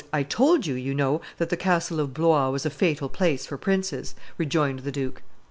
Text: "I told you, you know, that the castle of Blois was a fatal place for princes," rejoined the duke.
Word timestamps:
"I 0.11 0.23
told 0.23 0.65
you, 0.65 0.73
you 0.73 0.95
know, 0.95 1.21
that 1.37 1.49
the 1.49 1.55
castle 1.55 1.99
of 1.99 2.11
Blois 2.11 2.49
was 2.49 2.65
a 2.65 2.71
fatal 2.71 3.07
place 3.07 3.45
for 3.45 3.55
princes," 3.59 4.15
rejoined 4.39 4.79
the 4.79 4.91
duke. 4.91 5.21